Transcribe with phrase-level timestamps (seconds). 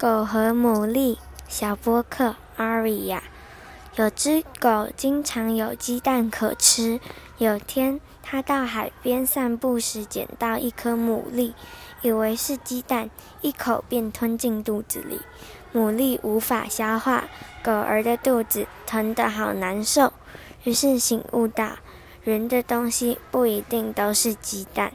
[0.00, 3.22] 狗和牡蛎，小波克，阿瑞亚，
[3.96, 6.98] 有只狗经常有鸡蛋可吃，
[7.36, 11.52] 有天它到海边散步时捡到一颗牡蛎，
[12.00, 13.10] 以为是鸡蛋，
[13.42, 15.20] 一口便吞进肚子里，
[15.74, 17.24] 牡蛎无法消化，
[17.62, 20.14] 狗儿的肚子疼得好难受，
[20.64, 21.72] 于是醒悟到，
[22.24, 24.94] 人的东西不一定都是鸡蛋。